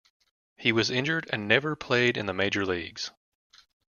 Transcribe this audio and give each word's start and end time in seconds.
He 0.57 0.71
was 0.71 0.89
injured 0.89 1.29
and 1.31 1.47
never 1.47 1.75
played 1.75 2.17
in 2.17 2.25
the 2.25 2.33
Major 2.33 2.65
Leagues. 2.65 3.11